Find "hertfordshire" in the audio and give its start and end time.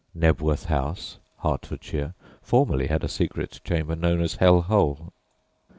1.43-2.15